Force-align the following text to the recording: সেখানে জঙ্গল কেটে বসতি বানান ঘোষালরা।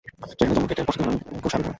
সেখানে 0.29 0.49
জঙ্গল 0.49 0.67
কেটে 0.69 0.83
বসতি 0.87 0.99
বানান 1.01 1.15
ঘোষালরা। 1.43 1.69